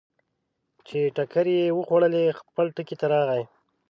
چې 0.87 0.99
ټکرې 1.15 1.55
یې 1.63 1.75
وخوړلې، 1.77 2.25
خپل 2.39 2.65
ټکي 2.75 2.95
ته 2.99 3.05
راغی. 3.13 3.43